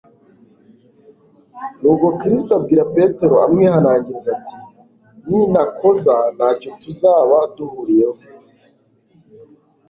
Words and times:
Nuko 1.81 2.07
Kristo 2.19 2.51
abwira 2.59 2.83
Petero 2.95 3.35
amwihanangiriza 3.45 4.29
ati: 4.37 4.55
"Nintakoza 5.27 6.15
ntacyo 6.37 6.69
tuzaba 6.81 7.37
duhuriyeho." 7.55 8.21